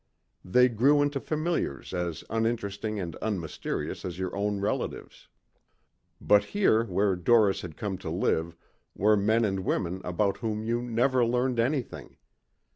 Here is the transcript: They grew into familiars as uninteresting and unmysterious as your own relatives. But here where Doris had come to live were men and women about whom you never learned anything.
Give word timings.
They 0.43 0.67
grew 0.67 1.03
into 1.03 1.19
familiars 1.19 1.93
as 1.93 2.23
uninteresting 2.27 2.99
and 2.99 3.15
unmysterious 3.21 4.03
as 4.03 4.17
your 4.17 4.35
own 4.35 4.59
relatives. 4.59 5.27
But 6.19 6.43
here 6.45 6.85
where 6.85 7.15
Doris 7.15 7.61
had 7.61 7.77
come 7.77 7.99
to 7.99 8.09
live 8.09 8.55
were 8.95 9.15
men 9.15 9.45
and 9.45 9.59
women 9.63 10.01
about 10.03 10.37
whom 10.37 10.63
you 10.63 10.81
never 10.81 11.23
learned 11.23 11.59
anything. 11.59 12.17